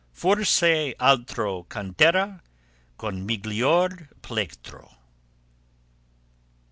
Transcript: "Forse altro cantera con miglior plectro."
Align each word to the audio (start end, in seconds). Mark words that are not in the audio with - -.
"Forse 0.13 0.95
altro 0.99 1.61
cantera 1.69 2.41
con 2.97 3.23
miglior 3.27 4.07
plectro." 4.23 4.95